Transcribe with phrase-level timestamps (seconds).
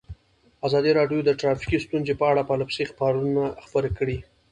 [0.67, 4.17] ازادي راډیو د ټرافیکي ستونزې په اړه پرله پسې خبرونه خپاره کړي.